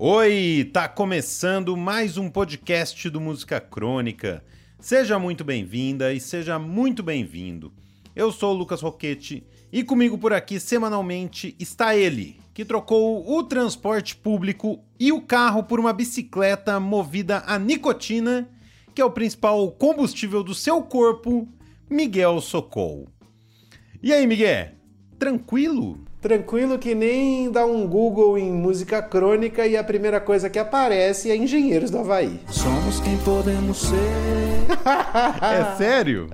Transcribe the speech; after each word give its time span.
Oi, 0.00 0.70
tá 0.72 0.86
começando 0.86 1.76
mais 1.76 2.16
um 2.16 2.30
podcast 2.30 3.10
do 3.10 3.20
Música 3.20 3.60
Crônica. 3.60 4.44
Seja 4.78 5.18
muito 5.18 5.42
bem-vinda 5.42 6.12
e 6.12 6.20
seja 6.20 6.56
muito 6.56 7.02
bem-vindo. 7.02 7.72
Eu 8.14 8.30
sou 8.30 8.54
o 8.54 8.56
Lucas 8.56 8.80
Roquete 8.80 9.44
e 9.72 9.82
comigo 9.82 10.16
por 10.16 10.32
aqui 10.32 10.60
semanalmente 10.60 11.56
está 11.58 11.96
ele, 11.96 12.38
que 12.54 12.64
trocou 12.64 13.28
o 13.28 13.42
transporte 13.42 14.14
público 14.14 14.78
e 15.00 15.10
o 15.10 15.20
carro 15.20 15.64
por 15.64 15.80
uma 15.80 15.92
bicicleta 15.92 16.78
movida 16.78 17.42
a 17.44 17.58
nicotina, 17.58 18.48
que 18.94 19.02
é 19.02 19.04
o 19.04 19.10
principal 19.10 19.68
combustível 19.72 20.44
do 20.44 20.54
seu 20.54 20.80
corpo, 20.80 21.48
Miguel 21.90 22.40
Socol. 22.40 23.08
E 24.00 24.12
aí, 24.12 24.28
Miguel? 24.28 24.68
Tranquilo? 25.18 26.07
Tranquilo 26.20 26.78
que 26.78 26.96
nem 26.96 27.50
dá 27.50 27.64
um 27.64 27.86
Google 27.86 28.36
em 28.36 28.50
música 28.50 29.00
crônica 29.00 29.64
e 29.66 29.76
a 29.76 29.84
primeira 29.84 30.20
coisa 30.20 30.50
que 30.50 30.58
aparece 30.58 31.30
é 31.30 31.36
Engenheiros 31.36 31.90
do 31.90 31.98
Havaí. 31.98 32.40
Somos 32.50 32.98
quem 32.98 33.16
podemos 33.18 33.78
ser. 33.78 33.94
é 35.40 35.76
sério? 35.76 36.28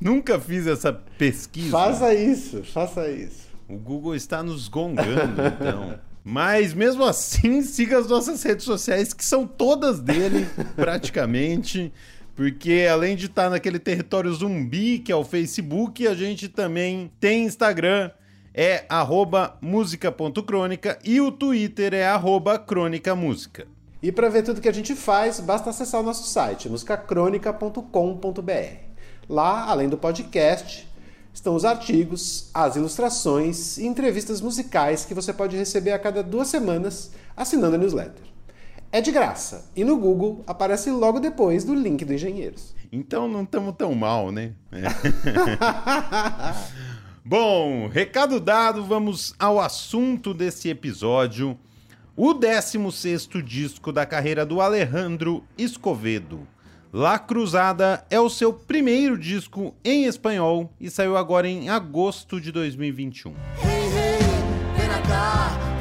Nunca 0.00 0.38
fiz 0.38 0.68
essa 0.68 0.92
pesquisa. 0.92 1.70
Faça 1.70 2.14
isso, 2.14 2.62
faça 2.62 3.08
isso. 3.08 3.48
O 3.68 3.76
Google 3.76 4.14
está 4.14 4.40
nos 4.40 4.68
gongando, 4.68 5.42
então. 5.46 5.98
Mas 6.24 6.72
mesmo 6.72 7.04
assim, 7.04 7.62
siga 7.62 7.98
as 7.98 8.06
nossas 8.06 8.42
redes 8.42 8.64
sociais, 8.64 9.12
que 9.12 9.24
são 9.24 9.46
todas 9.46 10.00
dele, 10.00 10.46
praticamente. 10.76 11.92
Porque 12.34 12.86
além 12.90 13.16
de 13.16 13.26
estar 13.26 13.50
naquele 13.50 13.78
território 13.78 14.32
zumbi, 14.32 14.98
que 15.00 15.12
é 15.12 15.16
o 15.16 15.24
Facebook, 15.24 16.06
a 16.06 16.14
gente 16.14 16.48
também 16.48 17.10
tem 17.20 17.44
Instagram, 17.44 18.10
é 18.54 18.84
arroba 18.88 19.56
música.crônica 19.60 20.98
e 21.04 21.20
o 21.20 21.32
Twitter 21.32 21.94
é 21.94 22.06
arroba 22.06 22.58
crônicamúsica. 22.58 23.66
E 24.02 24.10
para 24.10 24.28
ver 24.28 24.42
tudo 24.42 24.60
que 24.60 24.68
a 24.68 24.74
gente 24.74 24.94
faz, 24.94 25.40
basta 25.40 25.70
acessar 25.70 26.00
o 26.00 26.04
nosso 26.04 26.26
site, 26.26 26.68
musicacronica.com.br. 26.68 28.92
Lá, 29.28 29.66
além 29.66 29.88
do 29.88 29.96
podcast, 29.96 30.88
estão 31.32 31.54
os 31.54 31.64
artigos, 31.64 32.50
as 32.52 32.76
ilustrações 32.76 33.78
e 33.78 33.86
entrevistas 33.86 34.40
musicais 34.40 35.04
que 35.04 35.14
você 35.14 35.32
pode 35.32 35.56
receber 35.56 35.92
a 35.92 35.98
cada 35.98 36.22
duas 36.22 36.48
semanas 36.48 37.12
assinando 37.36 37.76
a 37.76 37.78
newsletter. 37.78 38.24
É 38.90 39.00
de 39.00 39.10
graça 39.10 39.70
e 39.74 39.84
no 39.84 39.96
Google 39.96 40.42
aparece 40.46 40.90
logo 40.90 41.18
depois 41.18 41.64
do 41.64 41.74
link 41.74 42.04
do 42.04 42.12
Engenheiros. 42.12 42.74
Então 42.92 43.26
não 43.26 43.42
estamos 43.42 43.74
tão 43.74 43.94
mal, 43.94 44.30
né? 44.30 44.52
Bom, 47.24 47.86
recado 47.86 48.40
dado, 48.40 48.84
vamos 48.84 49.32
ao 49.38 49.60
assunto 49.60 50.34
desse 50.34 50.68
episódio. 50.68 51.56
O 52.16 52.34
16 52.34 53.28
disco 53.44 53.92
da 53.92 54.04
carreira 54.04 54.44
do 54.44 54.60
Alejandro 54.60 55.44
Escovedo. 55.56 56.46
La 56.92 57.20
Cruzada 57.20 58.04
é 58.10 58.18
o 58.18 58.28
seu 58.28 58.52
primeiro 58.52 59.16
disco 59.16 59.72
em 59.84 60.04
espanhol 60.04 60.72
e 60.80 60.90
saiu 60.90 61.16
agora 61.16 61.48
em 61.48 61.68
agosto 61.68 62.40
de 62.40 62.50
2021. 62.50 63.30
Hey, 63.30 63.36
hey, 63.86 65.71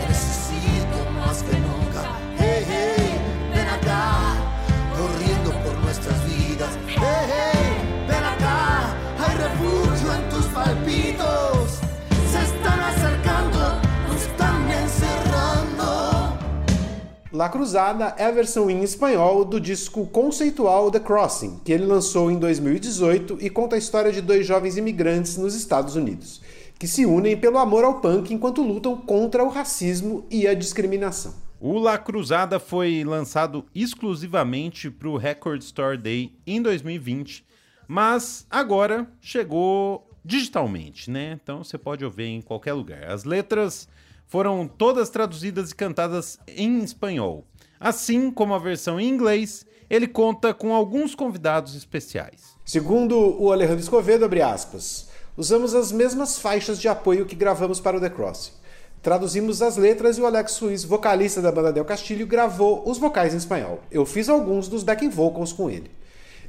La 17.42 17.50
Cruzada 17.50 18.14
é 18.20 18.25
a 18.25 18.31
versão 18.31 18.70
em 18.70 18.84
espanhol 18.84 19.44
do 19.44 19.59
disco 19.59 20.06
conceitual 20.06 20.92
The 20.92 21.00
Crossing, 21.00 21.59
que 21.66 21.72
ele 21.73 21.88
lançou 21.88 22.30
em 22.30 22.38
2018 22.38 23.39
e 23.42 23.50
conta 23.50 23.75
a 23.75 23.80
história 23.80 24.11
de 24.11 24.22
dois 24.22 24.45
jovens 24.45 24.78
imigrantes 24.78 25.38
nos 25.38 25.56
Estados 25.56 25.96
Unidos, 25.96 26.40
que 26.78 26.88
se 26.88 27.03
unem 27.03 27.35
pelo 27.35 27.57
amor 27.57 27.84
ao 27.84 28.00
punk 28.00 28.31
enquanto 28.31 28.62
lutam 28.62 28.96
contra 28.96 29.44
o 29.44 29.50
racismo 29.50 30.24
e 30.29 30.46
a 30.46 30.53
discriminação. 30.53 31.34
O 31.59 31.79
La 31.79 31.97
Cruzada 31.97 32.59
foi 32.59 33.03
lançado 33.03 33.66
exclusivamente 33.73 34.91
para 34.91 35.09
o 35.09 35.18
Record 35.18 35.63
Store 35.63 35.97
Day 35.97 36.35
em 36.46 36.62
2020, 36.62 37.44
mas 37.88 38.46
agora 38.52 39.12
chegou 39.19 40.08
digitalmente, 40.23 41.09
né? 41.09 41.40
Então 41.41 41.63
você 41.63 41.75
pode 41.75 42.06
ouvir 42.06 42.25
em 42.25 42.40
qualquer 42.40 42.73
lugar. 42.73 43.09
As 43.09 43.23
letras 43.23 43.88
foram 44.31 44.66
todas 44.66 45.09
traduzidas 45.09 45.72
e 45.72 45.75
cantadas 45.75 46.40
em 46.47 46.80
espanhol. 46.80 47.44
Assim 47.78 48.31
como 48.31 48.53
a 48.53 48.59
versão 48.59 48.97
em 48.97 49.09
inglês, 49.09 49.66
ele 49.90 50.08
conta 50.08 50.53
com 50.53 50.74
alguns 50.74 51.14
convidados 51.14 51.75
especiais. 51.75 52.56
Segundo 52.64 53.20
o 53.38 53.52
Alejandro 53.52 53.81
Escovedo, 53.81 54.24
abre 54.24 54.41
aspas, 54.41 55.09
usamos 55.36 55.75
as 55.75 55.91
mesmas 55.91 56.40
faixas 56.40 56.80
de 56.80 56.88
apoio 56.88 57.25
que 57.25 57.36
gravamos 57.36 57.81
para 57.81 57.97
o 57.97 58.00
The 58.00 58.09
Crossing. 58.09 58.53
Traduzimos 59.02 59.62
as 59.62 59.75
letras 59.75 60.18
e 60.18 60.22
o 60.22 60.25
Alex 60.25 60.53
Suiz, 60.53 60.86
vocalista 60.86 61.41
da 61.41 61.52
banda 61.52 61.74
Del 61.74 61.84
Castilho, 61.84 62.25
gravou 62.25 62.90
os 62.90 62.97
vocais 62.97 63.34
em 63.34 63.38
espanhol. 63.38 63.81
Eu 63.91 64.06
fiz 64.06 64.30
alguns 64.30 64.70
dos 64.70 64.81
backing 64.81 65.09
vocals 65.09 65.52
com 65.52 65.70
ele. 65.70 65.91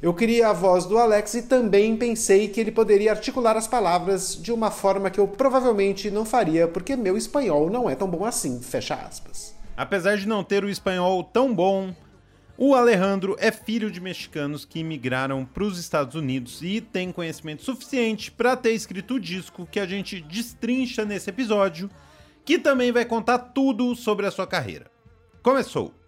Eu 0.03 0.13
queria 0.13 0.49
a 0.49 0.53
voz 0.53 0.85
do 0.85 0.97
Alex 0.97 1.33
e 1.33 1.43
também 1.43 1.95
pensei 1.95 2.49
que 2.49 2.59
ele 2.59 2.73
poderia 2.73 3.11
articular 3.11 3.55
as 3.55 3.69
palavras 3.69 4.35
de 4.35 4.51
uma 4.51 4.69
forma 4.69 5.09
que 5.09 5.17
eu 5.17 5.25
provavelmente 5.25 6.11
não 6.11 6.25
faria, 6.25 6.67
porque 6.67 6.97
meu 6.97 7.15
espanhol 7.15 7.69
não 7.69 7.89
é 7.89 7.95
tão 7.95 8.09
bom 8.09 8.25
assim, 8.25 8.61
fecha 8.61 8.95
aspas. 8.95 9.55
Apesar 9.77 10.17
de 10.17 10.27
não 10.27 10.43
ter 10.43 10.61
o 10.65 10.69
espanhol 10.69 11.23
tão 11.23 11.55
bom, 11.55 11.95
o 12.57 12.75
Alejandro 12.75 13.37
é 13.39 13.49
filho 13.49 13.89
de 13.89 14.01
mexicanos 14.01 14.65
que 14.65 14.79
imigraram 14.79 15.45
para 15.45 15.63
os 15.63 15.79
Estados 15.79 16.15
Unidos 16.15 16.61
e 16.61 16.81
tem 16.81 17.09
conhecimento 17.09 17.63
suficiente 17.63 18.29
para 18.29 18.57
ter 18.57 18.73
escrito 18.73 19.13
o 19.13 19.19
disco 19.21 19.65
que 19.65 19.79
a 19.79 19.85
gente 19.85 20.19
destrincha 20.19 21.05
nesse 21.05 21.29
episódio, 21.29 21.89
que 22.43 22.59
também 22.59 22.91
vai 22.91 23.05
contar 23.05 23.39
tudo 23.39 23.95
sobre 23.95 24.25
a 24.25 24.31
sua 24.31 24.45
carreira. 24.45 24.91
Começou! 25.41 26.02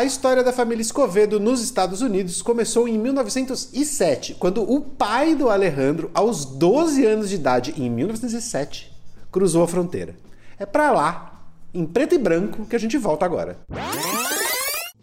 A 0.00 0.04
história 0.04 0.42
da 0.42 0.50
família 0.50 0.80
Escovedo 0.80 1.38
nos 1.38 1.62
Estados 1.62 2.00
Unidos 2.00 2.40
começou 2.40 2.88
em 2.88 2.96
1907, 2.96 4.34
quando 4.40 4.62
o 4.62 4.80
pai 4.80 5.34
do 5.34 5.50
Alejandro, 5.50 6.10
aos 6.14 6.46
12 6.46 7.04
anos 7.04 7.28
de 7.28 7.34
idade, 7.34 7.74
em 7.76 7.90
1907, 7.90 8.90
cruzou 9.30 9.62
a 9.62 9.68
fronteira. 9.68 10.16
É 10.58 10.64
pra 10.64 10.90
lá, 10.90 11.44
em 11.74 11.84
preto 11.84 12.14
e 12.14 12.18
branco, 12.18 12.64
que 12.64 12.74
a 12.74 12.78
gente 12.78 12.96
volta 12.96 13.26
agora. 13.26 13.58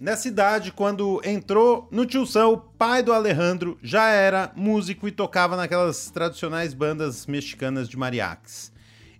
Nessa 0.01 0.27
idade, 0.27 0.71
quando 0.71 1.21
entrou 1.23 1.87
no 1.91 2.03
Tio 2.03 2.25
Sam, 2.25 2.47
o 2.47 2.57
pai 2.57 3.03
do 3.03 3.13
Alejandro 3.13 3.77
já 3.83 4.07
era 4.07 4.51
músico 4.55 5.07
e 5.07 5.11
tocava 5.11 5.55
naquelas 5.55 6.09
tradicionais 6.09 6.73
bandas 6.73 7.27
mexicanas 7.27 7.87
de 7.87 7.95
mariachis. 7.95 8.71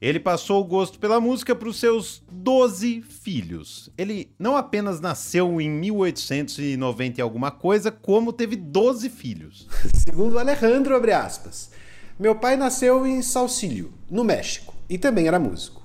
Ele 0.02 0.19
passou 0.19 0.62
o 0.62 0.66
gosto 0.66 1.00
pela 1.00 1.19
música 1.19 1.56
para 1.56 1.68
os 1.68 1.80
seus 1.80 2.24
12 2.31 3.02
filhos. 3.02 3.90
Ele 3.97 4.31
não 4.38 4.56
apenas 4.56 5.00
nasceu 5.00 5.59
em 5.59 5.69
1890 5.69 7.19
e 7.19 7.22
alguma 7.22 7.50
coisa, 7.50 7.91
como 7.91 8.31
teve 8.31 8.56
12 8.56 9.09
filhos. 9.09 9.68
Segundo 9.94 10.38
Alejandro, 10.38 10.96
abre 10.96 11.13
aspas, 11.13 11.72
meu 12.19 12.35
pai 12.35 12.56
nasceu 12.56 13.06
em 13.06 13.22
Salcílio, 13.22 13.94
no 14.09 14.24
México, 14.24 14.74
e 14.90 14.97
também 14.97 15.28
era 15.28 15.40
músico. 15.40 15.81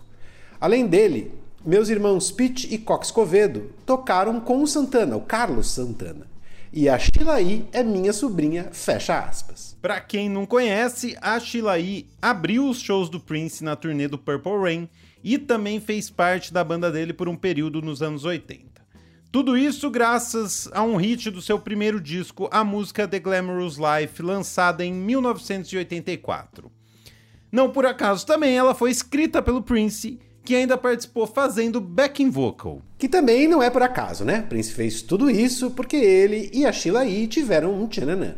Além 0.61 0.87
dele, 0.87 1.33
meus 1.65 1.89
irmãos 1.89 2.31
Pete 2.31 2.73
e 2.73 2.79
Cox 2.79 3.11
Covedo 3.11 3.73
tocaram 3.87 4.41
com 4.41 4.63
o 4.63 4.67
Santana, 4.67 5.17
o 5.17 5.21
Carlos 5.21 5.71
Santana. 5.71 6.32
E 6.75 6.89
a 6.89 6.99
Shilaí 6.99 7.69
é 7.71 7.83
minha 7.83 8.15
sobrinha, 8.15 8.71
fecha 8.73 9.19
aspas. 9.19 9.77
Pra 9.83 10.01
quem 10.01 10.31
não 10.31 10.47
conhece, 10.47 11.15
a 11.21 11.39
Shilaí 11.39 12.07
abriu 12.21 12.67
os 12.67 12.81
shows 12.81 13.11
do 13.11 13.21
Prince 13.21 13.63
na 13.63 13.77
turnê 13.77 14.09
do 14.09 14.17
Purple 14.17 14.59
Rain 14.59 14.89
e 15.23 15.37
também 15.37 15.79
fez 15.81 16.09
parte 16.09 16.51
da 16.51 16.65
banda 16.65 16.91
dele 16.91 17.13
por 17.13 17.29
um 17.29 17.37
período 17.37 17.83
nos 17.83 18.01
anos 18.01 18.25
80. 18.25 18.73
Tudo 19.31 19.55
isso 19.55 19.91
graças 19.91 20.67
a 20.73 20.83
um 20.83 20.97
hit 20.97 21.31
do 21.31 21.43
seu 21.43 21.59
primeiro 21.59 22.01
disco, 22.01 22.49
a 22.51 22.65
música 22.65 23.07
The 23.07 23.19
Glamorous 23.19 23.77
Life, 23.77 24.23
lançada 24.23 24.83
em 24.83 24.95
1984. 24.95 26.73
Não 27.51 27.71
por 27.71 27.85
acaso 27.85 28.27
também 28.27 28.57
ela 28.57 28.75
foi 28.75 28.91
escrita 28.91 29.43
pelo 29.43 29.63
Prince 29.63 30.19
que 30.45 30.57
ainda 30.57 30.77
participou 30.77 31.27
fazendo 31.27 31.81
backing 31.81 32.31
vocal. 32.31 32.83
Que 32.99 33.09
também 33.09 33.47
não 33.47 33.63
é 33.63 33.71
por 33.71 33.83
acaso, 33.83 34.25
né? 34.25 34.43
Prince 34.43 34.73
fez 34.73 35.03
tudo 35.03 35.31
isso 35.31 35.71
porque 35.71 35.97
ele 35.97 36.51
e 36.53 36.67
a 36.67 36.73
Sheila 36.73 37.05
E 37.07 37.27
tiveram 37.27 37.73
um 37.75 37.87
tchananã. 37.87 38.35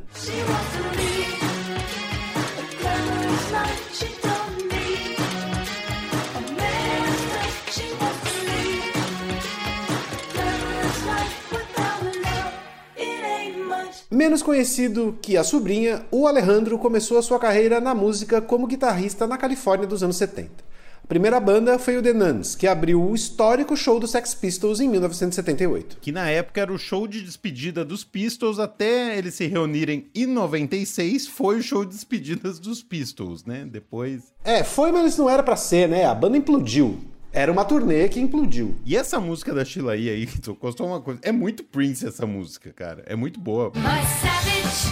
Menos 14.11 14.43
conhecido 14.43 15.19
que 15.21 15.37
a 15.37 15.43
sobrinha, 15.43 16.07
o 16.09 16.29
Alejandro 16.29 16.79
começou 16.79 17.19
a 17.19 17.23
sua 17.23 17.39
carreira 17.39 17.81
na 17.81 17.95
música 17.95 18.41
como 18.41 18.67
guitarrista 18.67 19.27
na 19.27 19.37
Califórnia 19.37 19.89
dos 19.89 20.05
anos 20.05 20.17
70. 20.17 20.74
A 21.05 21.07
primeira 21.07 21.39
banda 21.39 21.79
foi 21.79 21.99
o 21.99 22.03
The 22.03 22.15
Nuns, 22.15 22.55
que 22.55 22.67
abriu 22.67 22.99
o 23.03 23.15
histórico 23.15 23.77
show 23.77 24.01
dos 24.01 24.13
Sex 24.13 24.35
Pistols 24.35 24.81
em 24.81 24.89
1978. 24.89 25.99
Que 26.01 26.11
na 26.11 26.31
época 26.31 26.63
era 26.63 26.73
o 26.73 26.79
show 26.79 27.07
de 27.07 27.21
despedida 27.21 27.85
dos 27.85 28.03
Pistols, 28.03 28.59
até 28.59 29.19
eles 29.19 29.35
se 29.35 29.47
reunirem 29.47 30.07
em 30.15 30.25
96, 30.25 31.27
foi 31.27 31.59
o 31.59 31.63
show 31.63 31.85
de 31.85 31.91
despedidas 31.91 32.59
dos 32.59 32.83
Pistols, 32.83 33.45
né? 33.45 33.67
Depois. 33.71 34.33
É, 34.43 34.65
foi, 34.65 34.93
mas 34.93 35.19
não 35.19 35.29
era 35.29 35.43
pra 35.43 35.57
ser, 35.57 35.91
né? 35.91 36.07
A 36.07 36.15
banda 36.15 36.39
implodiu. 36.39 36.99
Era 37.31 37.53
uma 37.53 37.67
turnê 37.67 38.09
que 38.09 38.19
implodiu. 38.19 38.75
E 38.87 38.97
essa 38.97 39.21
música 39.21 39.53
da 39.53 39.63
Sheila 39.63 39.99
E 39.99 40.09
aí, 40.09 40.25
que 40.25 40.41
tocou 40.41 40.73
só 40.73 40.87
uma 40.87 41.03
coisa. 41.03 41.21
É 41.23 41.31
muito 41.31 41.65
Prince 41.65 42.07
essa 42.07 42.25
música, 42.27 42.73
cara. 42.73 43.03
É 43.07 43.15
muito 43.15 43.39
boa. 43.39 43.71
My 43.75 43.83
savage, 44.23 44.89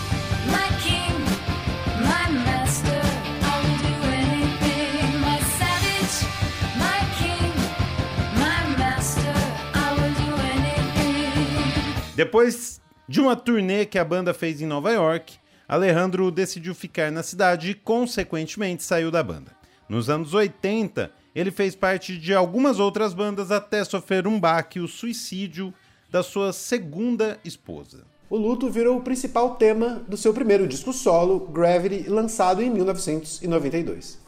my 0.47 0.76
king, 0.82 1.41
Depois 12.22 12.80
de 13.08 13.20
uma 13.20 13.34
turnê 13.34 13.84
que 13.84 13.98
a 13.98 14.04
banda 14.04 14.32
fez 14.32 14.62
em 14.62 14.66
Nova 14.66 14.92
York, 14.92 15.34
Alejandro 15.66 16.30
decidiu 16.30 16.72
ficar 16.72 17.10
na 17.10 17.20
cidade 17.20 17.70
e, 17.70 17.74
consequentemente, 17.74 18.84
saiu 18.84 19.10
da 19.10 19.24
banda. 19.24 19.50
Nos 19.88 20.08
anos 20.08 20.32
80, 20.32 21.10
ele 21.34 21.50
fez 21.50 21.74
parte 21.74 22.16
de 22.16 22.32
algumas 22.32 22.78
outras 22.78 23.12
bandas 23.12 23.50
até 23.50 23.82
sofrer 23.82 24.24
um 24.28 24.38
baque, 24.38 24.78
o 24.78 24.86
suicídio 24.86 25.74
da 26.12 26.22
sua 26.22 26.52
segunda 26.52 27.40
esposa. 27.44 28.04
O 28.30 28.36
luto 28.36 28.70
virou 28.70 28.98
o 28.98 29.02
principal 29.02 29.56
tema 29.56 30.00
do 30.06 30.16
seu 30.16 30.32
primeiro 30.32 30.68
disco 30.68 30.92
solo, 30.92 31.40
Gravity, 31.48 32.08
lançado 32.08 32.62
em 32.62 32.70
1992. 32.70 34.20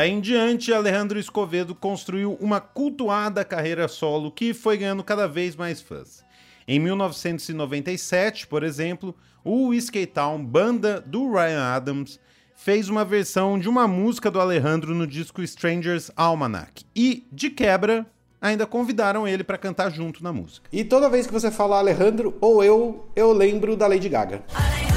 Daí 0.00 0.12
em 0.12 0.20
diante, 0.22 0.72
Alejandro 0.72 1.18
Escovedo 1.18 1.74
construiu 1.74 2.32
uma 2.40 2.58
cultuada 2.58 3.44
carreira 3.44 3.86
solo 3.86 4.30
que 4.30 4.54
foi 4.54 4.78
ganhando 4.78 5.04
cada 5.04 5.28
vez 5.28 5.54
mais 5.54 5.82
fãs. 5.82 6.24
Em 6.66 6.78
1997, 6.78 8.46
por 8.46 8.62
exemplo, 8.62 9.14
o 9.44 9.66
Whiskey 9.66 10.06
Town, 10.06 10.42
banda 10.42 11.02
do 11.02 11.30
Ryan 11.30 11.64
Adams, 11.64 12.18
fez 12.56 12.88
uma 12.88 13.04
versão 13.04 13.58
de 13.58 13.68
uma 13.68 13.86
música 13.86 14.30
do 14.30 14.40
Alejandro 14.40 14.94
no 14.94 15.06
disco 15.06 15.42
Strangers 15.42 16.10
Almanac. 16.16 16.82
E, 16.96 17.26
de 17.30 17.50
quebra, 17.50 18.06
ainda 18.40 18.64
convidaram 18.64 19.28
ele 19.28 19.44
para 19.44 19.58
cantar 19.58 19.90
junto 19.90 20.24
na 20.24 20.32
música. 20.32 20.66
E 20.72 20.82
toda 20.82 21.10
vez 21.10 21.26
que 21.26 21.32
você 21.34 21.50
fala 21.50 21.76
Alejandro 21.76 22.38
ou 22.40 22.64
eu, 22.64 23.06
eu 23.14 23.34
lembro 23.34 23.76
da 23.76 23.86
Lady 23.86 24.08
Gaga. 24.08 24.42
So 24.48 24.89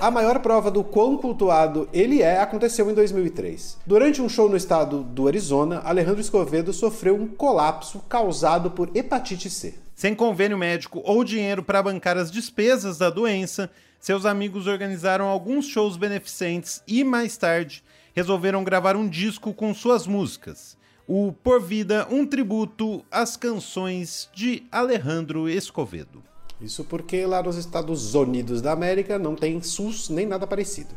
A 0.00 0.12
maior 0.12 0.38
prova 0.38 0.70
do 0.70 0.84
quão 0.84 1.16
cultuado 1.16 1.88
ele 1.92 2.22
é 2.22 2.40
aconteceu 2.40 2.88
em 2.88 2.94
2003. 2.94 3.78
Durante 3.84 4.22
um 4.22 4.28
show 4.28 4.48
no 4.48 4.56
estado 4.56 5.02
do 5.02 5.26
Arizona, 5.26 5.80
Alejandro 5.84 6.20
Escovedo 6.20 6.72
sofreu 6.72 7.16
um 7.16 7.26
colapso 7.26 7.98
causado 8.08 8.70
por 8.70 8.88
hepatite 8.94 9.50
C. 9.50 9.74
Sem 9.96 10.14
convênio 10.14 10.56
médico 10.56 11.02
ou 11.04 11.24
dinheiro 11.24 11.64
para 11.64 11.82
bancar 11.82 12.16
as 12.16 12.30
despesas 12.30 12.96
da 12.96 13.10
doença, 13.10 13.68
seus 13.98 14.24
amigos 14.24 14.68
organizaram 14.68 15.26
alguns 15.26 15.66
shows 15.66 15.96
beneficentes 15.96 16.80
e, 16.86 17.02
mais 17.02 17.36
tarde, 17.36 17.82
resolveram 18.14 18.62
gravar 18.62 18.94
um 18.94 19.08
disco 19.08 19.52
com 19.52 19.74
suas 19.74 20.06
músicas. 20.06 20.78
O 21.08 21.32
Por 21.32 21.60
Vida, 21.60 22.06
um 22.08 22.24
tributo 22.24 23.04
às 23.10 23.36
canções 23.36 24.30
de 24.32 24.62
Alejandro 24.70 25.48
Escovedo. 25.48 26.22
Isso 26.60 26.84
porque 26.84 27.24
lá 27.24 27.42
nos 27.42 27.56
Estados 27.56 28.14
Unidos 28.14 28.60
da 28.60 28.72
América 28.72 29.18
não 29.18 29.34
tem 29.34 29.62
SUS 29.62 30.08
nem 30.08 30.26
nada 30.26 30.46
parecido. 30.46 30.94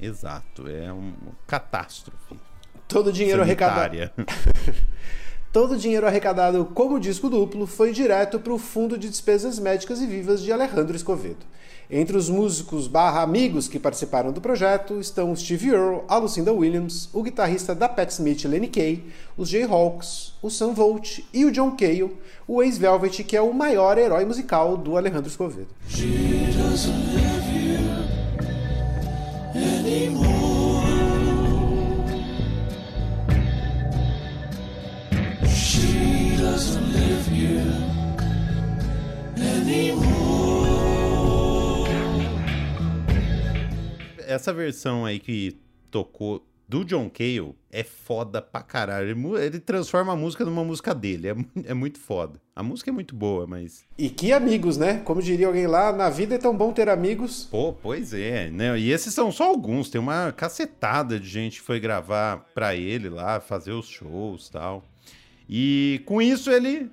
Exato, 0.00 0.68
é 0.68 0.92
uma 0.92 1.32
catástrofe 1.46 2.36
Todo 2.86 3.08
o 3.08 3.12
dinheiro 3.12 3.42
arrecadado. 3.42 3.96
Todo 5.56 5.72
o 5.72 5.78
dinheiro 5.78 6.06
arrecadado 6.06 6.68
como 6.74 7.00
disco 7.00 7.30
duplo 7.30 7.66
foi 7.66 7.90
direto 7.90 8.38
para 8.38 8.52
o 8.52 8.58
Fundo 8.58 8.98
de 8.98 9.08
Despesas 9.08 9.58
Médicas 9.58 10.02
e 10.02 10.06
Vivas 10.06 10.42
de 10.42 10.52
Alejandro 10.52 10.94
Escovedo. 10.94 11.46
Entre 11.90 12.14
os 12.14 12.28
músicos 12.28 12.86
barra 12.86 13.22
amigos 13.22 13.66
que 13.66 13.78
participaram 13.78 14.32
do 14.32 14.40
projeto 14.42 15.00
estão 15.00 15.34
Steve 15.34 15.70
Earle, 15.70 16.02
a 16.08 16.18
Lucinda 16.18 16.52
Williams, 16.52 17.08
o 17.10 17.22
guitarrista 17.22 17.74
da 17.74 17.88
Pat 17.88 18.10
Smith 18.10 18.44
Lenny 18.44 18.68
Kay, 18.68 19.02
os 19.34 19.48
Jayhawks, 19.48 20.34
o 20.42 20.50
Sam 20.50 20.74
Volt 20.74 21.20
e 21.32 21.46
o 21.46 21.50
John 21.50 21.74
Cale, 21.74 22.14
o 22.46 22.62
ex-Velvet, 22.62 23.24
que 23.24 23.34
é 23.34 23.40
o 23.40 23.54
maior 23.54 23.96
herói 23.96 24.26
musical 24.26 24.76
do 24.76 24.94
Alejandro 24.94 25.30
Escovedo. 25.30 25.68
Essa 44.26 44.52
versão 44.52 45.04
aí 45.04 45.18
que 45.18 45.56
tocou 45.90 46.46
do 46.68 46.84
John 46.84 47.08
Cale 47.08 47.54
é 47.70 47.84
foda 47.84 48.42
pra 48.42 48.60
caralho. 48.60 49.38
Ele 49.38 49.60
transforma 49.60 50.12
a 50.12 50.16
música 50.16 50.44
numa 50.44 50.64
música 50.64 50.94
dele. 50.94 51.28
É, 51.28 51.36
é 51.66 51.74
muito 51.74 51.98
foda. 51.98 52.40
A 52.54 52.62
música 52.62 52.90
é 52.90 52.92
muito 52.92 53.14
boa, 53.14 53.46
mas. 53.46 53.84
E 53.96 54.08
que 54.08 54.32
amigos, 54.32 54.76
né? 54.76 55.00
Como 55.04 55.22
diria 55.22 55.46
alguém 55.46 55.66
lá, 55.66 55.92
na 55.92 56.10
vida 56.10 56.34
é 56.34 56.38
tão 56.38 56.56
bom 56.56 56.72
ter 56.72 56.88
amigos. 56.88 57.46
Pô, 57.50 57.72
pois 57.72 58.12
é, 58.12 58.50
né? 58.50 58.78
E 58.78 58.90
esses 58.90 59.14
são 59.14 59.30
só 59.30 59.44
alguns. 59.44 59.90
Tem 59.90 60.00
uma 60.00 60.32
cacetada 60.32 61.20
de 61.20 61.28
gente 61.28 61.60
que 61.60 61.66
foi 61.66 61.78
gravar 61.78 62.38
pra 62.54 62.74
ele 62.74 63.08
lá, 63.08 63.40
fazer 63.40 63.72
os 63.72 63.86
shows 63.86 64.48
e 64.48 64.52
tal. 64.52 64.84
E 65.48 66.02
com 66.04 66.20
isso 66.20 66.50
ele 66.50 66.90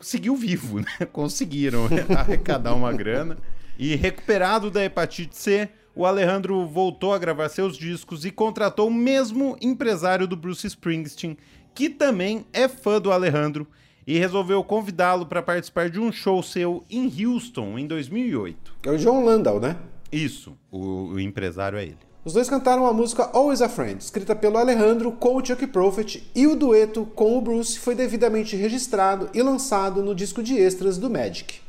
seguiu 0.00 0.36
vivo, 0.36 0.80
né? 0.80 1.06
Conseguiram 1.12 1.88
arrecadar 2.16 2.74
uma 2.74 2.92
grana. 2.92 3.38
E 3.78 3.94
recuperado 3.94 4.70
da 4.70 4.84
hepatite 4.84 5.36
C, 5.36 5.68
o 5.94 6.04
Alejandro 6.04 6.66
voltou 6.66 7.12
a 7.12 7.18
gravar 7.18 7.48
seus 7.48 7.76
discos 7.76 8.24
e 8.24 8.30
contratou 8.30 8.88
o 8.88 8.94
mesmo 8.94 9.56
empresário 9.60 10.26
do 10.26 10.36
Bruce 10.36 10.66
Springsteen, 10.66 11.36
que 11.74 11.88
também 11.88 12.44
é 12.52 12.68
fã 12.68 13.00
do 13.00 13.12
Alejandro, 13.12 13.66
e 14.06 14.18
resolveu 14.18 14.64
convidá-lo 14.64 15.26
para 15.26 15.42
participar 15.42 15.90
de 15.90 16.00
um 16.00 16.10
show 16.10 16.42
seu 16.42 16.84
em 16.88 17.12
Houston 17.24 17.78
em 17.78 17.86
2008. 17.86 18.76
É 18.84 18.90
o 18.90 18.96
John 18.96 19.24
Landau, 19.24 19.60
né? 19.60 19.76
Isso, 20.10 20.56
o, 20.70 21.08
o 21.08 21.20
empresário 21.20 21.78
é 21.78 21.82
ele. 21.84 22.07
Os 22.28 22.34
dois 22.34 22.46
cantaram 22.46 22.86
a 22.86 22.92
música 22.92 23.30
Always 23.32 23.62
a 23.62 23.70
Friend, 23.70 24.04
escrita 24.04 24.36
pelo 24.36 24.58
Alejandro 24.58 25.12
com 25.12 25.34
o 25.34 25.42
Chuck 25.42 25.66
Prophet, 25.68 26.22
e 26.34 26.46
o 26.46 26.54
dueto 26.54 27.06
com 27.06 27.38
o 27.38 27.40
Bruce 27.40 27.78
foi 27.78 27.94
devidamente 27.94 28.54
registrado 28.54 29.30
e 29.32 29.40
lançado 29.40 30.02
no 30.02 30.14
disco 30.14 30.42
de 30.42 30.54
extras 30.54 30.98
do 30.98 31.08
Magic, 31.08 31.60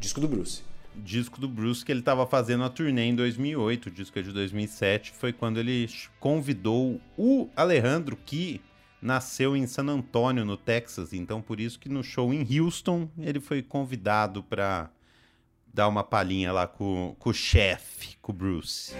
disco 0.00 0.18
do 0.18 0.26
Bruce. 0.26 0.62
Disco 0.94 1.38
do 1.38 1.46
Bruce 1.46 1.84
que 1.84 1.92
ele 1.92 2.00
estava 2.00 2.26
fazendo 2.26 2.64
a 2.64 2.70
turnê 2.70 3.02
em 3.02 3.14
2008, 3.14 3.90
o 3.90 3.90
disco 3.90 4.18
é 4.18 4.22
de 4.22 4.32
2007, 4.32 5.12
foi 5.12 5.34
quando 5.34 5.60
ele 5.60 5.86
convidou 6.18 6.98
o 7.18 7.50
Alejandro, 7.54 8.16
que 8.24 8.62
nasceu 9.02 9.54
em 9.54 9.66
San 9.66 9.84
Antônio, 9.84 10.46
no 10.46 10.56
Texas, 10.56 11.12
então 11.12 11.42
por 11.42 11.60
isso 11.60 11.78
que 11.78 11.90
no 11.90 12.02
show 12.02 12.32
em 12.32 12.58
Houston 12.58 13.06
ele 13.18 13.38
foi 13.38 13.60
convidado 13.60 14.42
para 14.42 14.88
dar 15.74 15.88
uma 15.88 16.02
palhinha 16.02 16.54
lá 16.54 16.66
com, 16.66 17.14
com 17.18 17.28
o 17.28 17.34
chefe, 17.34 18.16
com 18.22 18.32
o 18.32 18.34
Bruce. 18.34 18.94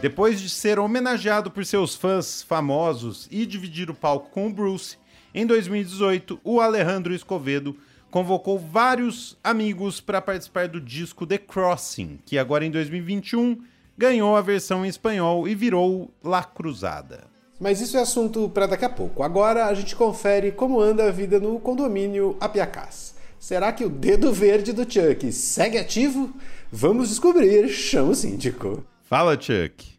Depois 0.00 0.40
de 0.40 0.48
ser 0.48 0.78
homenageado 0.78 1.50
por 1.50 1.66
seus 1.66 1.94
fãs 1.94 2.42
famosos 2.42 3.28
e 3.30 3.44
dividir 3.44 3.90
o 3.90 3.94
palco 3.94 4.30
com 4.30 4.46
o 4.46 4.52
Bruce, 4.52 4.96
em 5.34 5.44
2018, 5.44 6.40
o 6.42 6.60
Alejandro 6.60 7.12
Escovedo 7.12 7.76
convocou 8.10 8.58
vários 8.58 9.36
amigos 9.44 10.00
para 10.00 10.22
participar 10.22 10.66
do 10.66 10.80
disco 10.80 11.26
The 11.26 11.38
Crossing, 11.38 12.20
que 12.24 12.38
agora 12.38 12.64
em 12.64 12.70
2021 12.70 13.60
ganhou 13.98 14.36
a 14.36 14.40
versão 14.40 14.86
em 14.86 14.88
espanhol 14.88 15.48
e 15.48 15.56
virou 15.56 16.08
La 16.22 16.44
Cruzada. 16.44 17.24
Mas 17.58 17.80
isso 17.80 17.96
é 17.96 18.00
assunto 18.00 18.48
para 18.48 18.68
daqui 18.68 18.84
a 18.84 18.88
pouco. 18.88 19.24
Agora 19.24 19.66
a 19.66 19.74
gente 19.74 19.96
confere 19.96 20.52
como 20.52 20.80
anda 20.80 21.08
a 21.08 21.10
vida 21.10 21.40
no 21.40 21.58
condomínio 21.58 22.36
Apiacás. 22.38 23.16
Será 23.40 23.72
que 23.72 23.84
o 23.84 23.90
dedo 23.90 24.32
verde 24.32 24.72
do 24.72 24.82
Chuck 24.82 25.32
segue 25.32 25.76
ativo? 25.76 26.32
Vamos 26.70 27.08
descobrir. 27.08 27.68
Chama 27.68 28.10
o 28.10 28.14
síndico. 28.14 28.84
Fala, 29.02 29.34
Chuck. 29.34 29.98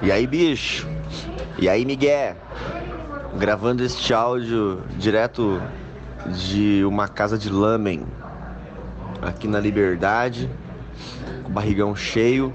E 0.00 0.12
aí, 0.12 0.26
bicho? 0.26 0.86
E 1.58 1.68
aí, 1.68 1.84
Miguel? 1.84 2.36
Gravando 3.36 3.82
este 3.82 4.14
áudio 4.14 4.84
direto 4.96 5.60
de 6.48 6.84
uma 6.84 7.08
casa 7.08 7.36
de 7.36 7.50
lamen 7.50 8.06
aqui 9.20 9.48
na 9.48 9.58
Liberdade, 9.58 10.48
com 11.42 11.50
o 11.50 11.52
barrigão 11.52 11.94
cheio. 11.94 12.52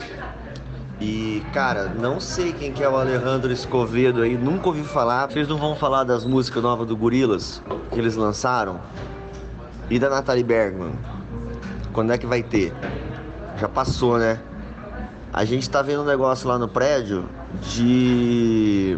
E, 1.02 1.44
cara, 1.54 1.86
não 1.86 2.20
sei 2.20 2.54
quem 2.54 2.72
que 2.72 2.84
é 2.84 2.88
o 2.88 2.96
Alejandro 2.96 3.52
Escovedo 3.52 4.22
aí, 4.22 4.38
nunca 4.38 4.68
ouvi 4.68 4.84
falar. 4.84 5.28
Vocês 5.28 5.48
não 5.48 5.58
vão 5.58 5.76
falar 5.76 6.04
das 6.04 6.24
músicas 6.24 6.64
novas 6.64 6.88
do 6.88 6.96
Gorilas 6.96 7.62
que 7.92 8.00
eles 8.00 8.16
lançaram? 8.16 8.80
E 9.90 10.00
da 10.00 10.10
Natalie 10.10 10.44
Bergman? 10.44 10.94
Quando 11.92 12.14
é 12.14 12.18
que 12.18 12.26
vai 12.26 12.42
ter? 12.42 12.74
Já 13.60 13.68
passou, 13.68 14.18
né? 14.18 14.40
A 15.32 15.46
gente 15.46 15.70
tá 15.70 15.82
vendo 15.82 16.04
um 16.04 16.06
negócio 16.06 16.48
lá 16.48 16.58
no 16.58 16.68
prédio 16.68 17.26
de 17.62 18.98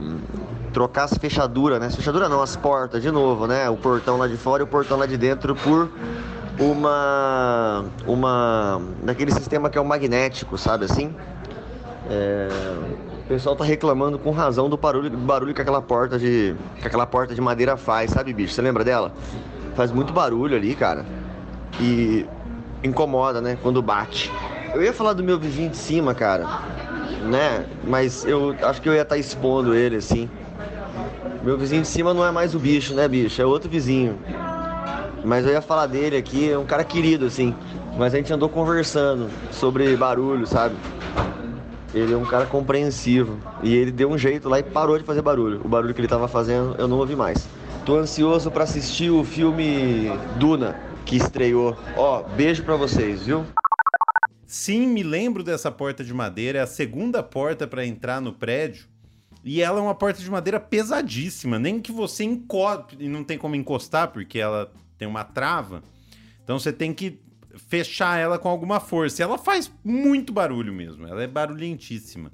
trocar 0.74 1.06
as 1.06 1.18
fechaduras, 1.18 1.80
né? 1.80 1.88
As 1.88 1.96
fechaduras 1.96 2.30
não, 2.30 2.42
as 2.42 2.56
portas 2.56 3.02
de 3.02 3.10
novo, 3.10 3.48
né? 3.48 3.70
O 3.70 3.78
portão 3.78 4.18
lá 4.18 4.28
de 4.28 4.36
fora 4.36 4.62
e 4.62 4.66
o 4.66 4.68
portão 4.68 4.98
lá 4.98 5.06
de 5.06 5.18
dentro 5.18 5.56
por 5.56 5.90
uma 6.59 7.85
uma 8.07 8.81
daquele 9.03 9.31
sistema 9.31 9.69
que 9.69 9.77
é 9.77 9.81
o 9.81 9.85
magnético, 9.85 10.57
sabe 10.57 10.85
assim? 10.85 11.13
É, 12.09 12.47
o 13.25 13.27
pessoal 13.27 13.55
tá 13.55 13.63
reclamando 13.63 14.19
com 14.19 14.31
razão 14.31 14.69
do 14.69 14.77
barulho, 14.77 15.09
do 15.09 15.17
barulho 15.17 15.53
que 15.53 15.62
aquela 15.62 15.81
porta 15.81 16.19
de 16.19 16.55
que 16.79 16.88
aquela 16.88 17.05
porta 17.05 17.33
de 17.33 17.41
madeira 17.41 17.75
faz, 17.75 18.12
sabe, 18.12 18.33
bicho? 18.33 18.53
Você 18.53 18.62
lembra 18.62 18.83
dela? 18.83 19.12
Faz 19.75 19.91
muito 19.91 20.13
barulho 20.13 20.55
ali, 20.55 20.75
cara. 20.75 21.05
E 21.79 22.25
incomoda, 22.83 23.41
né, 23.41 23.57
quando 23.62 23.81
bate. 23.81 24.31
Eu 24.74 24.83
ia 24.83 24.93
falar 24.93 25.13
do 25.13 25.24
meu 25.24 25.39
vizinho 25.39 25.69
de 25.69 25.77
cima, 25.77 26.13
cara, 26.13 26.45
né? 27.24 27.65
Mas 27.83 28.25
eu 28.25 28.55
acho 28.62 28.81
que 28.81 28.88
eu 28.88 28.93
ia 28.93 29.01
estar 29.01 29.17
expondo 29.17 29.74
ele 29.74 29.95
assim. 29.95 30.29
Meu 31.43 31.57
vizinho 31.57 31.81
de 31.81 31.88
cima 31.88 32.13
não 32.13 32.25
é 32.25 32.31
mais 32.31 32.53
o 32.55 32.59
bicho, 32.59 32.93
né, 32.93 33.07
bicho? 33.07 33.41
É 33.41 33.45
outro 33.45 33.69
vizinho. 33.69 34.19
Mas 35.25 35.46
eu 35.46 35.51
ia 35.51 35.62
falar 35.62 35.88
dele 35.88 36.17
aqui, 36.17 36.51
é 36.51 36.58
um 36.58 36.65
cara 36.65 36.84
querido, 36.84 37.25
assim. 37.25 37.55
Mas 37.98 38.13
a 38.13 38.17
gente 38.17 38.32
andou 38.32 38.48
conversando 38.48 39.29
sobre 39.51 39.96
barulho, 39.98 40.46
sabe? 40.46 40.75
Ele 41.94 42.13
é 42.13 42.17
um 42.17 42.25
cara 42.25 42.46
compreensivo. 42.46 43.39
E 43.63 43.74
ele 43.74 43.91
deu 43.91 44.10
um 44.10 44.17
jeito 44.17 44.50
lá 44.50 44.60
e 44.60 44.63
parou 44.63 44.98
de 44.98 45.03
fazer 45.03 45.22
barulho. 45.22 45.62
O 45.63 45.67
barulho 45.67 45.94
que 45.94 46.01
ele 46.01 46.08
tava 46.08 46.27
fazendo, 46.27 46.75
eu 46.77 46.88
não 46.88 46.98
ouvi 46.98 47.15
mais. 47.15 47.48
Tô 47.86 47.98
ansioso 47.98 48.51
pra 48.51 48.63
assistir 48.63 49.10
o 49.10 49.24
filme 49.24 50.12
Duna, 50.38 50.79
que 51.05 51.15
estreou. 51.15 51.77
Ó, 51.96 52.24
beijo 52.24 52.63
pra 52.63 52.75
vocês, 52.75 53.25
viu? 53.25 53.46
Sim, 54.46 54.88
me 54.88 55.03
lembro 55.03 55.44
dessa 55.44 55.72
porta 55.72 56.03
de 56.03 56.13
madeira, 56.13 56.60
é 56.60 56.62
a 56.62 56.67
segunda 56.67 57.24
porta 57.24 57.65
para 57.65 57.86
entrar 57.86 58.22
no 58.22 58.34
prédio. 58.34 58.86
E 59.44 59.62
ela 59.62 59.79
é 59.79 59.82
uma 59.82 59.96
porta 59.96 60.22
de 60.22 60.29
madeira 60.29 60.60
pesadíssima, 60.60 61.60
nem 61.60 61.79
que 61.79 61.91
você 61.91 62.24
encoste, 62.24 62.98
e 63.00 63.08
não 63.08 63.24
tem 63.24 63.38
como 63.38 63.55
encostar 63.55 64.08
porque 64.08 64.39
ela 64.39 64.72
tem 64.98 65.08
uma 65.08 65.24
trava. 65.24 65.84
Então 66.44 66.60
você 66.60 66.72
tem 66.72 66.94
que 66.94 67.20
fechar 67.68 68.20
ela 68.20 68.38
com 68.38 68.50
alguma 68.50 68.80
força. 68.80 69.22
E 69.22 69.24
ela 69.24 69.38
faz 69.38 69.72
muito 69.84 70.34
barulho 70.34 70.74
mesmo, 70.74 71.08
ela 71.08 71.24
é 71.24 71.28
barulhentíssima. 71.28 72.32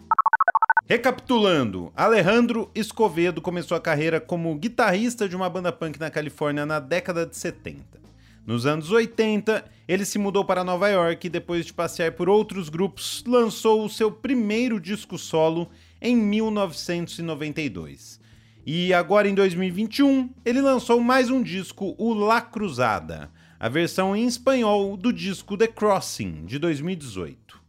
Recapitulando, 0.86 1.92
Alejandro 1.96 2.70
Escovedo 2.76 3.42
começou 3.42 3.78
a 3.78 3.82
carreira 3.82 4.20
como 4.20 4.54
guitarrista 4.56 5.30
de 5.30 5.36
uma 5.36 5.50
banda 5.50 5.72
punk 5.72 6.00
na 6.00 6.10
Califórnia 6.10 6.66
na 6.66 6.80
década 6.80 7.26
de 7.26 7.38
70. 7.38 8.02
Nos 8.46 8.66
anos 8.66 8.92
80, 8.92 9.64
ele 9.88 10.04
se 10.04 10.18
mudou 10.18 10.44
para 10.44 10.64
Nova 10.64 10.90
York 10.90 11.28
e, 11.28 11.30
depois 11.30 11.66
de 11.66 11.74
passear 11.74 12.12
por 12.14 12.28
outros 12.28 12.70
grupos, 12.70 13.24
lançou 13.26 13.86
o 13.86 13.90
seu 13.90 14.12
primeiro 14.12 14.80
disco 14.80 15.18
solo 15.18 15.70
em 16.02 16.16
1992. 16.16 18.20
E 18.66 18.94
agora, 18.94 19.28
em 19.28 19.34
2021, 19.34 20.30
ele 20.46 20.62
lançou 20.62 21.00
mais 21.00 21.30
um 21.30 21.42
disco, 21.42 21.96
o 21.98 22.14
La 22.14 22.42
Cruzada, 22.42 23.32
a 23.60 23.68
versão 23.68 24.16
em 24.16 24.26
espanhol 24.26 24.96
do 24.96 25.12
disco 25.12 25.58
The 25.58 25.68
Crossing, 25.68 26.46
de 26.46 26.60
2018. 26.60 27.61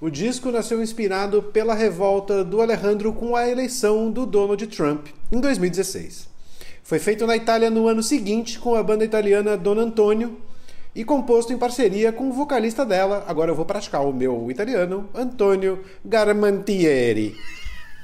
O 0.00 0.08
disco 0.08 0.50
nasceu 0.50 0.82
inspirado 0.82 1.42
pela 1.42 1.74
revolta 1.74 2.42
do 2.42 2.62
Alejandro 2.62 3.12
com 3.12 3.36
a 3.36 3.46
eleição 3.46 4.10
do 4.10 4.24
Donald 4.24 4.66
Trump 4.68 5.08
em 5.30 5.38
2016. 5.38 6.26
Foi 6.82 6.98
feito 6.98 7.26
na 7.26 7.36
Itália 7.36 7.68
no 7.68 7.86
ano 7.86 8.02
seguinte 8.02 8.58
com 8.58 8.74
a 8.74 8.82
banda 8.82 9.04
italiana 9.04 9.58
Don 9.58 9.78
Antonio 9.78 10.40
e 10.94 11.04
composto 11.04 11.52
em 11.52 11.58
parceria 11.58 12.12
com 12.12 12.30
o 12.30 12.32
vocalista 12.32 12.86
dela, 12.86 13.26
agora 13.28 13.50
eu 13.50 13.54
vou 13.54 13.66
praticar 13.66 14.00
o 14.00 14.10
meu 14.10 14.50
italiano, 14.50 15.06
Antonio 15.14 15.84
Garmantieri. 16.02 17.36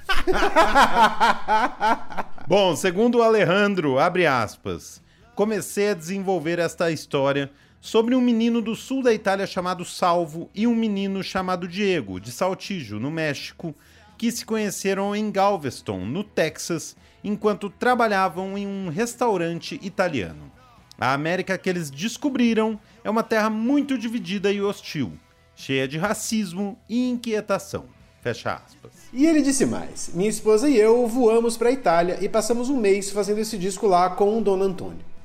Bom, 2.46 2.76
segundo 2.76 3.18
o 3.18 3.22
Alejandro, 3.22 3.98
abre 3.98 4.26
aspas, 4.26 5.00
comecei 5.34 5.88
a 5.88 5.94
desenvolver 5.94 6.58
esta 6.58 6.90
história 6.90 7.50
sobre 7.86 8.16
um 8.16 8.20
menino 8.20 8.60
do 8.60 8.74
sul 8.74 9.00
da 9.00 9.14
Itália 9.14 9.46
chamado 9.46 9.84
Salvo 9.84 10.50
e 10.52 10.66
um 10.66 10.74
menino 10.74 11.22
chamado 11.22 11.68
Diego, 11.68 12.18
de 12.18 12.32
Saltillo, 12.32 12.98
no 12.98 13.12
México, 13.12 13.72
que 14.18 14.32
se 14.32 14.44
conheceram 14.44 15.14
em 15.14 15.30
Galveston, 15.30 16.04
no 16.04 16.24
Texas, 16.24 16.96
enquanto 17.22 17.70
trabalhavam 17.70 18.58
em 18.58 18.66
um 18.66 18.88
restaurante 18.88 19.78
italiano. 19.84 20.50
A 20.98 21.12
América 21.12 21.56
que 21.56 21.70
eles 21.70 21.88
descobriram 21.88 22.76
é 23.04 23.08
uma 23.08 23.22
terra 23.22 23.48
muito 23.48 23.96
dividida 23.96 24.50
e 24.50 24.60
hostil, 24.60 25.12
cheia 25.54 25.86
de 25.86 25.96
racismo 25.96 26.76
e 26.88 27.08
inquietação. 27.08 27.84
Fecha 28.20 28.54
aspas. 28.54 28.90
E 29.12 29.24
ele 29.26 29.42
disse 29.42 29.64
mais: 29.64 30.10
Minha 30.12 30.30
esposa 30.30 30.68
e 30.68 30.76
eu 30.76 31.06
voamos 31.06 31.56
para 31.56 31.68
a 31.68 31.72
Itália 31.72 32.18
e 32.20 32.28
passamos 32.28 32.68
um 32.68 32.80
mês 32.80 33.10
fazendo 33.10 33.38
esse 33.38 33.56
disco 33.56 33.86
lá 33.86 34.10
com 34.10 34.36
o 34.36 34.42
Don 34.42 34.60
Antônio. 34.60 35.15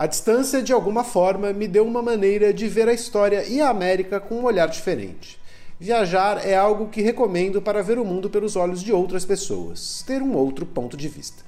A 0.00 0.06
distância, 0.06 0.62
de 0.62 0.72
alguma 0.72 1.04
forma, 1.04 1.52
me 1.52 1.68
deu 1.68 1.86
uma 1.86 2.00
maneira 2.00 2.54
de 2.54 2.66
ver 2.66 2.88
a 2.88 2.92
história 2.94 3.44
e 3.44 3.60
a 3.60 3.68
América 3.68 4.18
com 4.18 4.36
um 4.36 4.44
olhar 4.44 4.66
diferente. 4.66 5.38
Viajar 5.78 6.40
é 6.42 6.56
algo 6.56 6.88
que 6.88 7.02
recomendo 7.02 7.60
para 7.60 7.82
ver 7.82 7.98
o 7.98 8.04
mundo 8.04 8.30
pelos 8.30 8.56
olhos 8.56 8.82
de 8.82 8.94
outras 8.94 9.26
pessoas, 9.26 10.02
ter 10.06 10.22
um 10.22 10.34
outro 10.34 10.64
ponto 10.64 10.96
de 10.96 11.06
vista. 11.06 11.44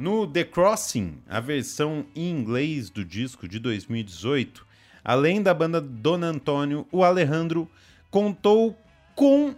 No 0.00 0.26
The 0.26 0.44
Crossing, 0.44 1.18
a 1.28 1.40
versão 1.40 2.06
em 2.16 2.30
inglês 2.30 2.88
do 2.88 3.04
disco 3.04 3.46
de 3.46 3.58
2018, 3.58 4.66
além 5.04 5.42
da 5.42 5.52
banda 5.52 5.78
Don 5.78 6.22
Antônio, 6.22 6.86
o 6.90 7.04
Alejandro 7.04 7.68
contou 8.10 8.74
com 9.14 9.54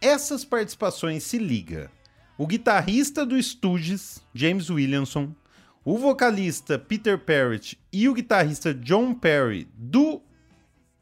essas 0.00 0.44
participações. 0.44 1.24
Se 1.24 1.38
liga: 1.38 1.90
o 2.38 2.46
guitarrista 2.46 3.26
do 3.26 3.36
Stooges, 3.42 4.24
James 4.32 4.70
Williamson, 4.70 5.34
o 5.84 5.98
vocalista 5.98 6.78
Peter 6.78 7.18
Parrott 7.18 7.76
e 7.92 8.08
o 8.08 8.14
guitarrista 8.14 8.72
John 8.72 9.12
Perry 9.12 9.66
do 9.74 10.22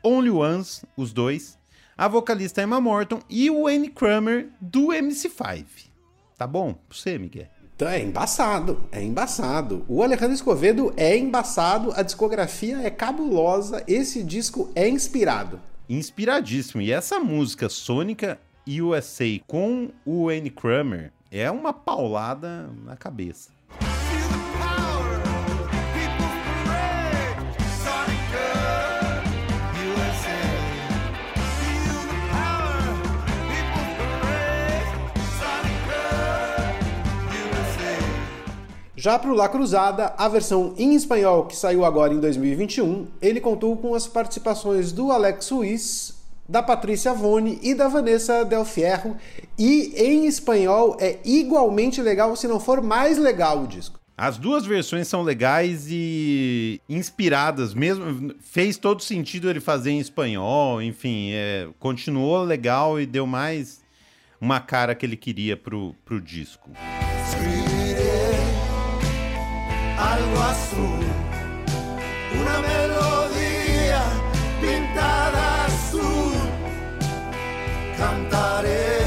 Only 0.02 0.30
Ones, 0.30 0.82
os 0.96 1.12
dois, 1.12 1.58
a 1.94 2.08
vocalista 2.08 2.62
Emma 2.62 2.80
Morton 2.80 3.20
e 3.28 3.50
o 3.50 3.64
Wayne 3.64 3.90
Kramer 3.90 4.48
do 4.58 4.86
MC5. 4.86 5.66
Tá 6.38 6.46
bom? 6.46 6.72
Pra 6.72 6.96
você, 6.96 7.18
Miguel. 7.18 7.57
Então 7.78 7.88
é 7.88 8.02
embaçado, 8.02 8.80
é 8.90 9.00
embaçado. 9.00 9.84
O 9.86 10.02
Alejandro 10.02 10.34
Escovedo 10.34 10.92
é 10.96 11.16
embaçado, 11.16 11.92
a 11.94 12.02
discografia 12.02 12.78
é 12.78 12.90
cabulosa, 12.90 13.84
esse 13.86 14.24
disco 14.24 14.68
é 14.74 14.88
inspirado. 14.88 15.60
inspiradíssimo. 15.88 16.82
E 16.82 16.90
essa 16.90 17.20
música 17.20 17.68
Sônica 17.68 18.36
USA 18.66 19.26
com 19.46 19.90
o 20.04 20.26
Wayne 20.26 20.50
Kramer 20.50 21.12
é 21.30 21.48
uma 21.52 21.72
paulada 21.72 22.68
na 22.84 22.96
cabeça. 22.96 23.50
Já 38.98 39.16
para 39.16 39.30
o 39.30 39.34
La 39.34 39.48
Cruzada, 39.48 40.12
a 40.18 40.28
versão 40.28 40.74
em 40.76 40.96
espanhol 40.96 41.44
que 41.44 41.54
saiu 41.54 41.84
agora 41.84 42.12
em 42.12 42.18
2021, 42.18 43.06
ele 43.22 43.40
contou 43.40 43.76
com 43.76 43.94
as 43.94 44.08
participações 44.08 44.90
do 44.90 45.12
Alex 45.12 45.44
Suiz, 45.44 46.20
da 46.48 46.64
Patrícia 46.64 47.14
Vone 47.14 47.60
e 47.62 47.76
da 47.76 47.86
Vanessa 47.86 48.44
Del 48.44 48.64
Fierro, 48.64 49.16
e 49.56 49.92
em 49.96 50.26
espanhol 50.26 50.96
é 50.98 51.20
igualmente 51.24 52.02
legal, 52.02 52.34
se 52.34 52.48
não 52.48 52.58
for 52.58 52.82
mais 52.82 53.18
legal 53.18 53.62
o 53.62 53.68
disco. 53.68 54.00
As 54.16 54.36
duas 54.36 54.66
versões 54.66 55.06
são 55.06 55.22
legais 55.22 55.86
e 55.88 56.80
inspiradas, 56.88 57.74
mesmo 57.74 58.34
fez 58.40 58.76
todo 58.76 59.00
sentido 59.00 59.48
ele 59.48 59.60
fazer 59.60 59.92
em 59.92 60.00
espanhol, 60.00 60.82
enfim, 60.82 61.30
é, 61.34 61.68
continuou 61.78 62.42
legal 62.42 63.00
e 63.00 63.06
deu 63.06 63.28
mais 63.28 63.80
uma 64.40 64.58
cara 64.58 64.92
que 64.92 65.06
ele 65.06 65.16
queria 65.16 65.56
pro, 65.56 65.94
pro 66.04 66.20
disco. 66.20 66.68
Escribiré 67.28 67.67
algo 70.18 70.42
azul, 70.42 71.04
una 72.40 72.58
melodía 72.60 74.02
pintada 74.60 75.64
azul. 75.64 76.34
Cantaré, 77.96 78.98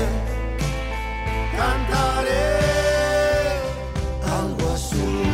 cantaré 1.58 2.58
algo 4.24 4.70
azul. 4.70 5.26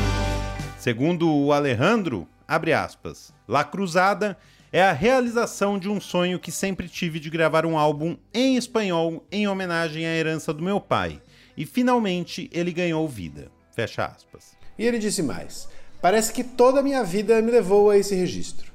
Segundo 0.80 1.30
o 1.32 1.54
Alejandro, 1.54 2.28
abre 2.48 2.74
aspas, 2.74 3.34
La 3.48 3.64
Cruzada 3.64 4.38
é 4.72 4.82
a 4.82 4.94
realização 4.94 5.78
de 5.78 5.88
um 5.90 6.02
sonho 6.02 6.40
que 6.40 6.52
sempre 6.52 6.90
tive 6.90 7.20
de 7.20 7.30
gravar 7.30 7.66
um 7.66 7.78
álbum 7.78 8.18
em 8.34 8.58
espanhol 8.58 9.26
em 9.32 9.48
homenagem 9.48 10.06
à 10.06 10.10
herança 10.10 10.52
do 10.54 10.64
meu 10.64 10.82
pai. 10.82 11.22
E 11.56 11.66
finalmente 11.66 12.50
ele 12.52 12.72
ganhou 12.72 13.08
vida. 13.08 13.50
Fecha 13.72 14.06
aspas. 14.06 14.57
E 14.78 14.86
ele 14.86 15.00
disse 15.00 15.24
mais: 15.24 15.68
Parece 16.02 16.32
que 16.32 16.44
toda 16.44 16.80
a 16.80 16.84
minha 16.84 17.04
vida 17.04 17.42
me 17.42 17.52
levou 17.52 17.90
a 17.90 17.98
esse 17.98 18.14
registro. 18.16 18.72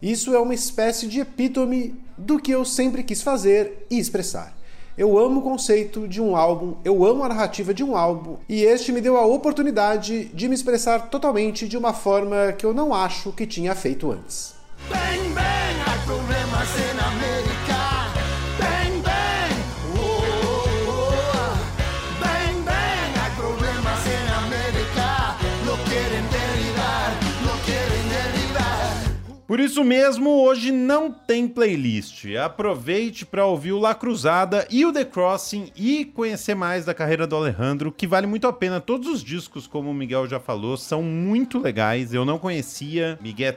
Isso 0.00 0.34
é 0.34 0.38
uma 0.38 0.54
espécie 0.54 1.06
de 1.06 1.20
epítome 1.20 1.94
do 2.18 2.38
que 2.38 2.50
eu 2.50 2.64
sempre 2.64 3.02
quis 3.02 3.22
fazer 3.22 3.86
e 3.90 3.98
expressar. 3.98 4.56
Eu 4.96 5.18
amo 5.18 5.40
o 5.40 5.42
conceito 5.42 6.08
de 6.08 6.22
um 6.22 6.34
álbum, 6.34 6.76
eu 6.84 7.04
amo 7.04 7.22
a 7.22 7.28
narrativa 7.28 7.74
de 7.74 7.84
um 7.84 7.94
álbum, 7.94 8.36
e 8.48 8.62
este 8.62 8.92
me 8.92 9.00
deu 9.02 9.16
a 9.18 9.26
oportunidade 9.26 10.24
de 10.26 10.48
me 10.48 10.54
expressar 10.54 11.10
totalmente 11.10 11.68
de 11.68 11.76
uma 11.76 11.92
forma 11.92 12.52
que 12.56 12.64
eu 12.64 12.72
não 12.72 12.94
acho 12.94 13.30
que 13.32 13.46
tinha 13.46 13.74
feito 13.74 14.10
antes. 14.10 14.54
Bang, 14.88 15.28
bang, 15.34 15.56
Por 29.56 29.62
isso 29.62 29.82
mesmo, 29.82 30.28
hoje 30.42 30.70
não 30.70 31.10
tem 31.10 31.48
playlist. 31.48 32.26
Aproveite 32.36 33.24
para 33.24 33.46
ouvir 33.46 33.72
o 33.72 33.78
La 33.78 33.94
Cruzada 33.94 34.68
e 34.70 34.84
o 34.84 34.92
The 34.92 35.06
Crossing 35.06 35.72
e 35.74 36.04
conhecer 36.04 36.54
mais 36.54 36.84
da 36.84 36.92
carreira 36.92 37.26
do 37.26 37.34
Alejandro, 37.34 37.90
que 37.90 38.06
vale 38.06 38.26
muito 38.26 38.46
a 38.46 38.52
pena. 38.52 38.82
Todos 38.82 39.08
os 39.08 39.24
discos, 39.24 39.66
como 39.66 39.90
o 39.90 39.94
Miguel 39.94 40.28
já 40.28 40.38
falou, 40.38 40.76
são 40.76 41.02
muito 41.02 41.58
legais. 41.58 42.12
Eu 42.12 42.26
não 42.26 42.38
conhecia. 42.38 43.18
Miguel 43.22 43.54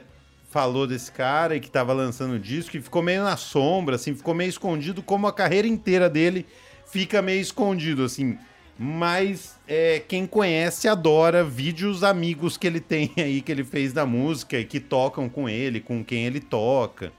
falou 0.48 0.86
desse 0.86 1.12
cara 1.12 1.54
e 1.54 1.60
que 1.60 1.70
tava 1.70 1.92
lançando 1.92 2.36
o 2.36 2.40
disco 2.40 2.78
e 2.78 2.80
ficou 2.80 3.02
meio 3.02 3.22
na 3.22 3.36
sombra, 3.36 3.96
assim, 3.96 4.14
ficou 4.14 4.32
meio 4.32 4.48
escondido, 4.48 5.02
como 5.02 5.26
a 5.26 5.32
carreira 5.34 5.68
inteira 5.68 6.08
dele 6.08 6.46
fica 6.90 7.20
meio 7.20 7.42
escondido, 7.42 8.04
assim. 8.04 8.38
Mas 8.82 9.58
é, 9.68 10.00
quem 10.08 10.26
conhece 10.26 10.88
adora 10.88 11.44
vídeos 11.44 12.02
amigos 12.02 12.56
que 12.56 12.66
ele 12.66 12.80
tem 12.80 13.12
aí, 13.18 13.42
que 13.42 13.52
ele 13.52 13.62
fez 13.62 13.92
da 13.92 14.06
música 14.06 14.58
e 14.58 14.64
que 14.64 14.80
tocam 14.80 15.28
com 15.28 15.46
ele, 15.46 15.80
com 15.80 16.02
quem 16.02 16.24
ele 16.24 16.40
toca. 16.40 17.12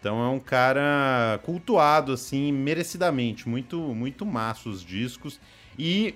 Então 0.00 0.20
é 0.20 0.28
um 0.28 0.40
cara 0.40 1.38
cultuado, 1.44 2.12
assim, 2.12 2.50
merecidamente. 2.50 3.48
Muito, 3.48 3.78
muito 3.78 4.26
massa 4.26 4.68
os 4.68 4.82
discos. 4.84 5.38
E 5.78 6.12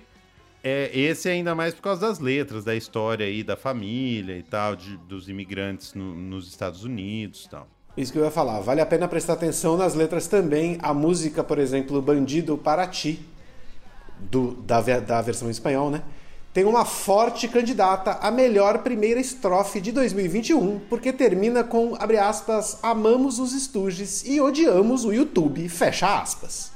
é, 0.61 0.91
esse 0.93 1.29
ainda 1.29 1.55
mais 1.55 1.73
por 1.73 1.83
causa 1.83 2.01
das 2.07 2.19
letras, 2.19 2.65
da 2.65 2.75
história 2.75 3.25
aí 3.25 3.43
da 3.43 3.55
família 3.55 4.37
e 4.37 4.43
tal, 4.43 4.75
de- 4.75 4.97
dos 4.97 5.29
imigrantes 5.29 5.93
no- 5.93 6.13
nos 6.13 6.49
Estados 6.49 6.83
Unidos 6.83 7.45
e 7.45 7.49
tal. 7.49 7.67
Isso 7.95 8.11
que 8.11 8.19
eu 8.19 8.25
ia 8.25 8.31
falar, 8.31 8.59
vale 8.59 8.81
a 8.81 8.85
pena 8.85 9.07
prestar 9.07 9.33
atenção 9.33 9.77
nas 9.77 9.95
letras 9.95 10.27
também. 10.27 10.77
A 10.81 10.93
música, 10.93 11.43
por 11.43 11.57
exemplo, 11.59 12.01
Bandido 12.01 12.57
para 12.57 12.85
Ti, 12.87 13.19
do, 14.29 14.53
da, 14.53 14.81
da 14.81 15.21
versão 15.21 15.47
em 15.47 15.51
espanhol, 15.51 15.89
né? 15.89 16.01
Tem 16.53 16.65
uma 16.65 16.83
forte 16.83 17.47
candidata 17.47 18.11
à 18.21 18.29
melhor 18.29 18.79
primeira 18.79 19.21
estrofe 19.21 19.79
de 19.79 19.91
2021, 19.93 20.81
porque 20.89 21.13
termina 21.13 21.63
com, 21.63 21.95
abre 21.97 22.17
aspas, 22.17 22.77
amamos 22.83 23.39
os 23.39 23.53
estúdios 23.53 24.25
e 24.25 24.41
odiamos 24.41 25.05
o 25.05 25.13
YouTube, 25.13 25.67
fecha 25.69 26.21
aspas. 26.21 26.71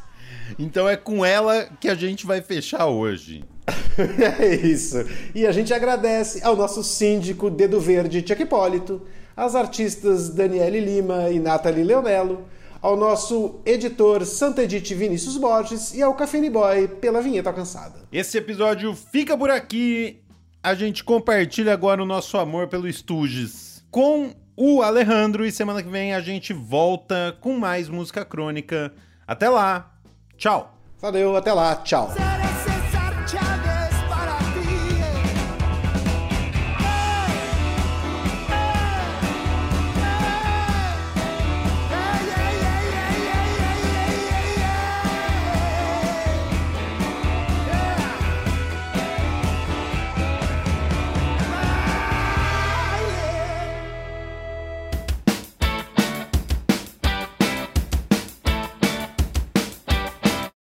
Então 0.58 0.88
é 0.88 0.96
com 0.96 1.26
ela 1.26 1.68
que 1.80 1.90
a 1.90 1.96
gente 1.96 2.26
vai 2.26 2.42
fechar 2.42 2.86
hoje. 2.88 3.44
É 4.40 4.54
isso. 4.54 5.06
E 5.34 5.48
a 5.48 5.52
gente 5.54 5.74
agradece 5.74 6.44
ao 6.44 6.54
nosso 6.54 6.84
síndico 6.84 7.50
Dedo 7.50 7.80
Verde 7.80 8.24
Chuck 8.28 8.42
Hipólito, 8.44 9.02
às 9.36 9.56
artistas 9.56 10.30
Daniele 10.30 10.82
Lima 10.82 11.30
e 11.30 11.40
Nathalie 11.40 11.84
Leonello, 11.84 12.44
ao 12.86 12.96
nosso 12.96 13.62
editor 13.66 14.24
Santa 14.28 14.62
Edith 14.62 14.94
Vinícius 14.94 15.38
Borges 15.38 15.92
e 15.96 16.04
ao 16.04 16.14
Cafene 16.14 16.52
Boy 16.52 16.88
pela 16.88 17.20
vinheta 17.20 17.50
alcançada. 17.50 17.96
Esse 18.12 18.38
episódio 18.38 18.94
fica 18.94 19.36
por 19.36 19.50
aqui. 19.50 20.22
A 20.62 20.76
gente 20.76 21.04
compartilha 21.04 21.74
agora 21.74 22.04
o 22.04 22.06
nosso 22.06 22.38
amor 22.38 22.68
pelo 22.68 22.88
Estúdios 22.88 23.84
com 23.90 24.36
o 24.56 24.84
Alejandro 24.84 25.44
e 25.44 25.52
semana 25.52 25.82
que 25.82 25.90
vem 25.90 26.14
a 26.14 26.22
gente 26.22 26.54
volta 26.54 27.36
com 27.42 27.58
mais 27.58 27.90
música 27.90 28.24
crônica. 28.24 28.94
Até 29.26 29.50
lá. 29.50 29.92
Tchau. 30.38 30.78
Valeu, 31.02 31.36
até 31.36 31.54
lá, 31.54 31.76
tchau. 31.78 32.14